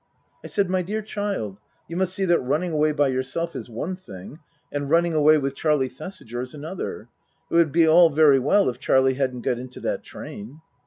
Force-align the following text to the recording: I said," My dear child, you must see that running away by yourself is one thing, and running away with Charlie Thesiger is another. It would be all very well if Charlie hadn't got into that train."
I 0.43 0.47
said," 0.47 0.67
My 0.71 0.81
dear 0.81 1.03
child, 1.03 1.59
you 1.87 1.95
must 1.95 2.15
see 2.15 2.25
that 2.25 2.39
running 2.39 2.71
away 2.71 2.91
by 2.91 3.09
yourself 3.09 3.55
is 3.55 3.69
one 3.69 3.95
thing, 3.95 4.39
and 4.71 4.89
running 4.89 5.13
away 5.13 5.37
with 5.37 5.53
Charlie 5.55 5.89
Thesiger 5.89 6.41
is 6.41 6.55
another. 6.55 7.07
It 7.51 7.53
would 7.53 7.71
be 7.71 7.87
all 7.87 8.09
very 8.09 8.39
well 8.39 8.67
if 8.67 8.79
Charlie 8.79 9.13
hadn't 9.13 9.41
got 9.41 9.59
into 9.59 9.79
that 9.81 10.01
train." 10.03 10.59